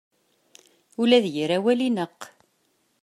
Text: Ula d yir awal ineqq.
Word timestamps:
Ula 1.01 1.19
d 1.23 1.25
yir 1.35 1.51
awal 1.57 1.79
ineqq. 1.87 2.21